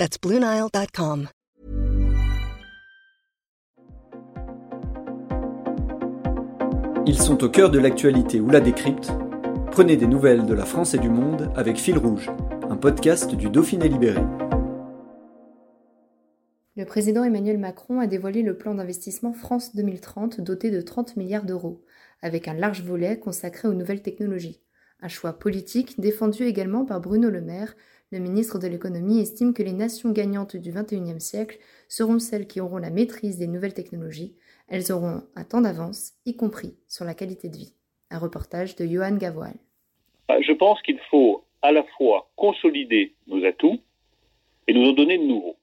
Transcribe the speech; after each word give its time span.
That's 0.00 0.18
BlueNile.com. 0.18 1.28
Ils 7.04 7.18
sont 7.18 7.44
au 7.44 7.50
cœur 7.50 7.68
de 7.68 7.78
l'actualité 7.78 8.40
ou 8.40 8.48
la 8.48 8.60
décrypte. 8.60 9.10
Prenez 9.70 9.98
des 9.98 10.06
nouvelles 10.06 10.46
de 10.46 10.54
la 10.54 10.64
France 10.64 10.94
et 10.94 10.98
du 10.98 11.10
monde 11.10 11.52
avec 11.54 11.76
Fil 11.76 11.98
Rouge, 11.98 12.30
un 12.70 12.78
podcast 12.78 13.34
du 13.34 13.50
Dauphiné 13.50 13.90
Libéré. 13.90 14.22
Le 16.76 16.84
président 16.86 17.22
Emmanuel 17.22 17.58
Macron 17.58 18.00
a 18.00 18.06
dévoilé 18.06 18.40
le 18.40 18.56
plan 18.56 18.74
d'investissement 18.74 19.34
France 19.34 19.76
2030 19.76 20.40
doté 20.40 20.70
de 20.70 20.80
30 20.80 21.18
milliards 21.18 21.44
d'euros, 21.44 21.84
avec 22.22 22.48
un 22.48 22.54
large 22.54 22.82
volet 22.82 23.18
consacré 23.18 23.68
aux 23.68 23.74
nouvelles 23.74 24.00
technologies. 24.00 24.62
Un 25.02 25.08
choix 25.08 25.38
politique 25.38 26.00
défendu 26.00 26.44
également 26.44 26.86
par 26.86 27.02
Bruno 27.02 27.28
Le 27.28 27.42
Maire, 27.42 27.74
le 28.12 28.18
ministre 28.18 28.58
de 28.58 28.66
l'économie 28.66 29.20
estime 29.20 29.54
que 29.54 29.62
les 29.62 29.72
nations 29.72 30.10
gagnantes 30.10 30.56
du 30.56 30.72
XXIe 30.72 31.20
siècle 31.20 31.58
seront 31.88 32.18
celles 32.18 32.48
qui 32.48 32.60
auront 32.60 32.78
la 32.78 32.90
maîtrise 32.90 33.38
des 33.38 33.46
nouvelles 33.46 33.74
technologies. 33.74 34.34
Elles 34.68 34.90
auront 34.90 35.22
un 35.36 35.44
temps 35.44 35.60
d'avance, 35.60 36.14
y 36.26 36.36
compris 36.36 36.74
sur 36.88 37.04
la 37.04 37.14
qualité 37.14 37.48
de 37.48 37.56
vie. 37.56 37.74
Un 38.10 38.18
reportage 38.18 38.74
de 38.74 38.84
Johan 38.84 39.16
Gavoal. 39.16 39.54
Bah, 40.28 40.40
je 40.40 40.52
pense 40.52 40.82
qu'il 40.82 40.98
faut 41.10 41.44
à 41.62 41.70
la 41.70 41.84
fois 41.96 42.30
consolider 42.34 43.14
nos 43.28 43.44
atouts 43.44 43.78
et 44.66 44.72
nous 44.72 44.88
en 44.88 44.92
donner 44.92 45.18
de 45.18 45.24
nouveaux. 45.24 45.56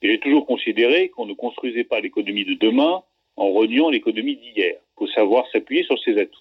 Il 0.00 0.10
est 0.10 0.22
toujours 0.22 0.46
considéré 0.46 1.10
qu'on 1.10 1.26
ne 1.26 1.34
construisait 1.34 1.84
pas 1.84 2.00
l'économie 2.00 2.44
de 2.46 2.54
demain 2.54 3.02
en 3.36 3.50
reniant 3.52 3.90
l'économie 3.90 4.36
d'hier. 4.36 4.76
Il 4.76 4.98
faut 4.98 5.08
savoir 5.08 5.44
s'appuyer 5.52 5.82
sur 5.84 5.98
ces 6.02 6.18
atouts. 6.18 6.40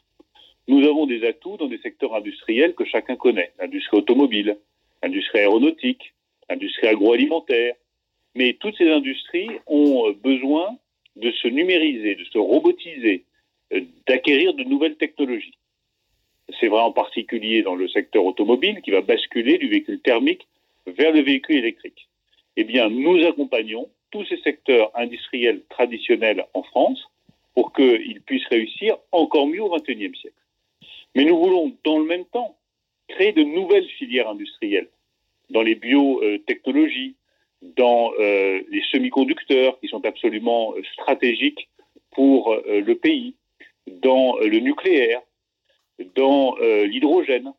Nous 0.67 0.87
avons 0.87 1.05
des 1.05 1.27
atouts 1.27 1.57
dans 1.57 1.67
des 1.67 1.79
secteurs 1.79 2.15
industriels 2.15 2.75
que 2.75 2.85
chacun 2.85 3.17
connaît. 3.17 3.51
L'industrie 3.59 3.97
automobile, 3.97 4.57
l'industrie 5.03 5.39
aéronautique, 5.39 6.13
l'industrie 6.49 6.87
agroalimentaire. 6.87 7.75
Mais 8.35 8.53
toutes 8.53 8.77
ces 8.77 8.89
industries 8.89 9.49
ont 9.67 10.09
euh, 10.09 10.13
besoin 10.13 10.77
de 11.15 11.31
se 11.31 11.47
numériser, 11.47 12.15
de 12.15 12.25
se 12.25 12.37
robotiser, 12.37 13.23
euh, 13.73 13.81
d'acquérir 14.07 14.53
de 14.53 14.63
nouvelles 14.63 14.97
technologies. 14.97 15.57
C'est 16.59 16.67
vrai 16.67 16.81
en 16.81 16.91
particulier 16.91 17.63
dans 17.63 17.75
le 17.75 17.87
secteur 17.87 18.25
automobile 18.25 18.81
qui 18.81 18.91
va 18.91 19.01
basculer 19.01 19.57
du 19.57 19.67
véhicule 19.67 19.99
thermique 19.99 20.47
vers 20.85 21.11
le 21.11 21.21
véhicule 21.21 21.57
électrique. 21.57 22.07
Eh 22.57 22.63
bien, 22.63 22.89
nous 22.89 23.25
accompagnons 23.25 23.89
tous 24.11 24.25
ces 24.25 24.37
secteurs 24.37 24.91
industriels 24.95 25.63
traditionnels 25.69 26.45
en 26.53 26.63
France 26.63 27.03
pour 27.53 27.73
qu'ils 27.73 28.21
puissent 28.21 28.47
réussir 28.47 28.97
encore 29.11 29.47
mieux 29.47 29.63
au 29.63 29.75
XXIe 29.75 30.15
siècle. 30.15 30.35
Mais 31.15 31.23
nous 31.25 31.37
voulons, 31.37 31.75
dans 31.83 31.97
le 31.97 32.05
même 32.05 32.25
temps, 32.25 32.55
créer 33.07 33.31
de 33.31 33.43
nouvelles 33.43 33.87
filières 33.97 34.29
industrielles 34.29 34.89
dans 35.49 35.61
les 35.61 35.75
biotechnologies, 35.75 37.15
dans 37.61 38.11
euh, 38.19 38.61
les 38.69 38.81
semi-conducteurs 38.91 39.79
qui 39.79 39.87
sont 39.87 40.05
absolument 40.05 40.73
euh, 40.75 40.81
stratégiques 40.93 41.69
pour 42.11 42.51
euh, 42.51 42.81
le 42.81 42.95
pays, 42.95 43.35
dans 43.87 44.37
le 44.37 44.59
nucléaire, 44.59 45.21
dans 46.15 46.55
l'hydrogène, 46.57 47.53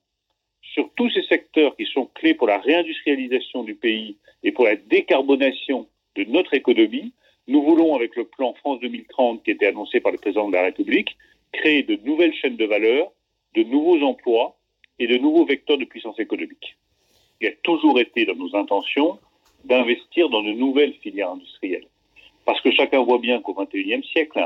sur 0.60 0.90
tous 0.96 1.08
ces 1.10 1.22
secteurs 1.22 1.76
qui 1.76 1.86
sont 1.86 2.06
clés 2.14 2.34
pour 2.34 2.48
la 2.48 2.58
réindustrialisation 2.58 3.62
du 3.62 3.76
pays 3.76 4.16
et 4.42 4.50
pour 4.50 4.64
la 4.64 4.76
décarbonation 4.76 5.86
de 6.16 6.24
notre 6.24 6.52
économie, 6.52 7.12
nous 7.46 7.62
voulons, 7.62 7.94
avec 7.94 8.16
le 8.16 8.24
plan 8.24 8.54
France 8.54 8.80
2030 8.80 9.44
qui 9.44 9.52
a 9.52 9.54
été 9.54 9.66
annoncé 9.66 10.00
par 10.00 10.10
le 10.10 10.18
président 10.18 10.48
de 10.48 10.54
la 10.54 10.62
République, 10.62 11.16
créer 11.52 11.84
de 11.84 11.96
nouvelles 12.04 12.34
chaînes 12.34 12.56
de 12.56 12.64
valeur, 12.64 13.12
de 13.54 13.62
nouveaux 13.62 14.02
emplois 14.02 14.55
et 14.98 15.06
de 15.06 15.18
nouveaux 15.18 15.44
vecteurs 15.44 15.78
de 15.78 15.84
puissance 15.84 16.18
économique 16.18 16.76
il 17.40 17.48
a 17.48 17.52
toujours 17.62 17.98
été 18.00 18.24
dans 18.24 18.34
nos 18.34 18.54
intentions 18.56 19.18
d'investir 19.64 20.28
dans 20.28 20.42
de 20.42 20.52
nouvelles 20.52 20.94
filières 21.02 21.30
industrielles. 21.30 21.86
Parce 22.44 22.60
que 22.60 22.70
chacun 22.70 23.02
voit 23.02 23.18
bien 23.18 23.40
qu'au 23.40 23.54
XXIe 23.54 24.04
siècle, 24.12 24.40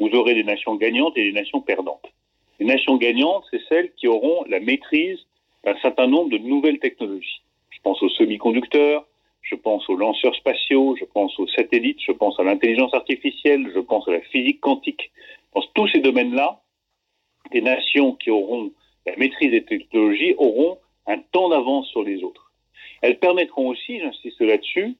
vous 0.00 0.08
aurez 0.10 0.34
des 0.34 0.44
nations 0.44 0.74
gagnantes 0.76 1.16
et 1.16 1.24
des 1.24 1.32
nations 1.32 1.60
perdantes. 1.60 2.10
Les 2.58 2.66
nations 2.66 2.96
gagnantes, 2.96 3.44
c'est 3.50 3.60
celles 3.68 3.92
qui 3.94 4.08
auront 4.08 4.44
la 4.48 4.60
maîtrise 4.60 5.18
d'un 5.64 5.76
certain 5.80 6.06
nombre 6.06 6.30
de 6.30 6.38
nouvelles 6.38 6.78
technologies. 6.78 7.42
Je 7.70 7.78
pense 7.82 8.02
aux 8.02 8.08
semi-conducteurs, 8.08 9.06
je 9.42 9.54
pense 9.54 9.88
aux 9.88 9.96
lanceurs 9.96 10.34
spatiaux, 10.34 10.96
je 10.98 11.04
pense 11.04 11.38
aux 11.38 11.48
satellites, 11.48 12.00
je 12.00 12.12
pense 12.12 12.38
à 12.40 12.44
l'intelligence 12.44 12.94
artificielle, 12.94 13.70
je 13.74 13.80
pense 13.80 14.08
à 14.08 14.12
la 14.12 14.20
physique 14.20 14.60
quantique. 14.60 15.10
Dans 15.54 15.62
tous 15.74 15.88
ces 15.88 16.00
domaines-là, 16.00 16.60
les 17.52 17.60
nations 17.60 18.14
qui 18.14 18.30
auront 18.30 18.72
la 19.06 19.16
maîtrise 19.16 19.50
des 19.50 19.64
technologies 19.64 20.34
auront 20.38 20.78
un 21.06 21.18
temps 21.18 21.48
d'avance 21.48 21.88
sur 21.88 22.02
les 22.02 22.22
autres. 22.22 22.52
Elles 23.00 23.18
permettront 23.18 23.68
aussi, 23.68 23.98
j'insiste 23.98 24.40
là-dessus, 24.40 24.96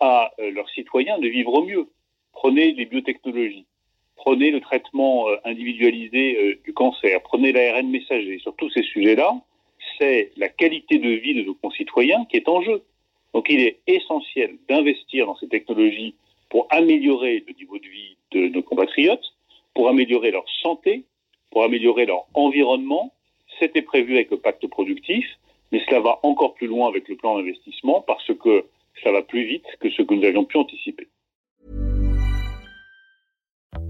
à 0.00 0.32
euh, 0.40 0.50
leurs 0.50 0.68
citoyens 0.70 1.18
de 1.18 1.28
vivre 1.28 1.62
mieux. 1.62 1.88
Prenez 2.32 2.72
les 2.72 2.86
biotechnologies, 2.86 3.66
prenez 4.16 4.50
le 4.50 4.60
traitement 4.60 5.28
euh, 5.28 5.36
individualisé 5.44 6.36
euh, 6.36 6.60
du 6.64 6.72
cancer, 6.72 7.22
prenez 7.22 7.52
l'ARN 7.52 7.88
messager. 7.88 8.38
Sur 8.38 8.56
tous 8.56 8.70
ces 8.70 8.82
sujets-là, 8.82 9.40
c'est 9.98 10.32
la 10.36 10.48
qualité 10.48 10.98
de 10.98 11.10
vie 11.10 11.34
de 11.34 11.42
nos 11.42 11.54
concitoyens 11.54 12.24
qui 12.24 12.36
est 12.36 12.48
en 12.48 12.62
jeu. 12.62 12.82
Donc 13.34 13.46
il 13.48 13.60
est 13.60 13.80
essentiel 13.86 14.56
d'investir 14.68 15.26
dans 15.26 15.36
ces 15.36 15.48
technologies 15.48 16.14
pour 16.48 16.66
améliorer 16.70 17.44
le 17.46 17.54
niveau 17.54 17.78
de 17.78 17.86
vie 17.86 18.16
de 18.32 18.48
nos 18.48 18.62
compatriotes, 18.62 19.34
pour 19.74 19.88
améliorer 19.88 20.30
leur 20.30 20.44
santé, 20.62 21.04
pour 21.50 21.64
améliorer 21.64 22.06
leur 22.06 22.26
environnement. 22.34 23.12
C'était 23.62 23.82
prévu 23.82 24.16
avec 24.16 24.32
le 24.32 24.38
pacte 24.38 24.66
productif. 24.66 25.24
Mais 25.70 25.80
cela 25.86 26.00
va 26.00 26.18
encore 26.24 26.54
plus 26.54 26.66
loin 26.66 26.88
avec 26.88 27.08
le 27.08 27.14
plan 27.14 27.38
d'investissement 27.38 28.02
parce 28.06 28.30
que 28.42 28.64
ça 29.04 29.12
va 29.12 29.22
plus 29.22 29.44
vite 29.46 29.64
que 29.80 29.88
ce 29.88 30.02
que 30.02 30.14
nous 30.14 30.24
avions 30.24 30.44
pu 30.44 30.58
anticiper. 30.58 31.06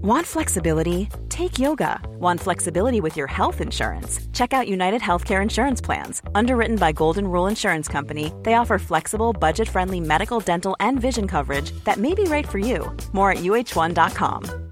Want 0.03 0.25
flexibility? 0.25 1.09
Take 1.29 1.57
yoga. 1.57 1.99
Want 2.19 2.39
flexibility 2.39 3.01
with 3.01 3.17
your 3.17 3.27
health 3.27 3.61
insurance? 3.61 4.19
Check 4.33 4.53
out 4.53 4.67
United 4.67 5.01
Healthcare 5.01 5.41
Insurance 5.41 5.81
Plans. 5.81 6.21
Underwritten 6.35 6.75
by 6.75 6.91
Golden 6.91 7.25
Rule 7.25 7.47
Insurance 7.47 7.87
Company, 7.87 8.31
they 8.43 8.53
offer 8.55 8.77
flexible, 8.77 9.33
budget 9.33 9.67
friendly 9.67 9.99
medical, 9.99 10.39
dental, 10.39 10.75
and 10.79 10.99
vision 10.99 11.27
coverage 11.27 11.71
that 11.85 11.97
may 11.97 12.13
be 12.13 12.25
right 12.25 12.47
for 12.47 12.59
you. 12.59 12.95
More 13.13 13.31
at 13.31 13.39
uh1.com. 13.39 14.62